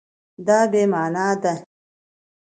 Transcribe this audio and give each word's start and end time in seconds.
دا 0.47 0.59
بې 0.71 0.83
مانا 0.93 1.27
ده 1.41 1.53